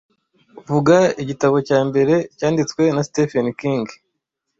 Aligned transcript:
Vuga 0.69 0.97
igitabo 1.23 1.55
cya 1.67 1.79
mbere 1.87 2.13
cyanditswe 2.37 2.83
na 2.95 3.01
Stephen 3.07 3.47
King 3.59 3.85